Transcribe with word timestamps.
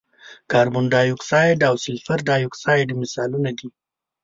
کاربن 0.51 0.85
ډای 0.93 1.07
اکسایډ 1.15 1.59
او 1.69 1.75
سلفر 1.85 2.17
ډای 2.27 2.41
اکساید 2.45 2.89
مثالونه 3.01 3.51
دي. 3.57 3.67